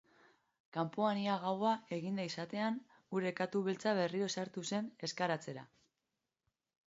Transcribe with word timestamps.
Kanpoan 0.75 1.19
ia 1.23 1.35
gaua 1.43 1.73
eginda 1.97 2.25
izatean, 2.29 2.79
gure 3.17 3.33
katu 3.41 3.61
beltza 3.69 3.95
berriro 4.01 4.31
sartu 4.39 4.65
zen 4.73 4.89
ezkaratzera. 5.11 5.67